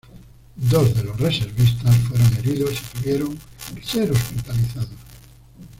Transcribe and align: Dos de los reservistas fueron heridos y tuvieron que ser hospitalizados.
Dos 0.55 0.95
de 0.95 1.03
los 1.03 1.19
reservistas 1.19 1.95
fueron 1.95 2.33
heridos 2.39 2.71
y 2.95 3.01
tuvieron 3.01 3.37
que 3.75 3.83
ser 3.83 4.11
hospitalizados. 4.11 4.89